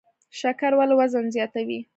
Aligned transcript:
شکر 0.39 0.71
ولې 0.77 0.95
وزن 0.99 1.25
زیاتوي؟ 1.35 1.79